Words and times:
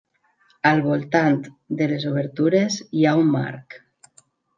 Al 0.69 0.79
voltant 0.85 1.37
de 1.81 1.87
les 1.91 2.07
obertures 2.13 2.79
hi 3.01 3.05
ha 3.07 3.13
un 3.21 3.29
marc. 3.35 3.77